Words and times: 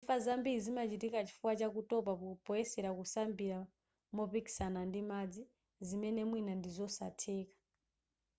imfa 0.03 0.19
zambiri 0.25 0.59
zimachitika 0.65 1.25
chifukwa 1.27 1.53
cha 1.59 1.67
kutopa 1.73 2.11
poyesera 2.45 2.89
kusambira 2.97 3.57
mopikisana 4.15 4.79
ndi 4.89 5.01
madzi 5.09 5.41
zimene 5.87 6.21
mwina 6.29 6.53
ndizosatheka 6.59 7.55